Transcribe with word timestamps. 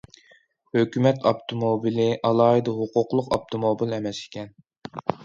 ھۆكۈمەت 0.77 1.27
ئاپتوموبىلى‹‹ 1.31 2.07
ئالاھىدە 2.29 2.73
ھوقۇقلۇق 2.79 3.29
ئاپتوموبىل›› 3.37 3.95
ئەمەس 3.99 4.23
ئىكەن. 4.23 4.51